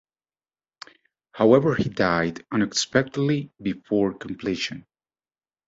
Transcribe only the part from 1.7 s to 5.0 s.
he died unexpectedly before completion.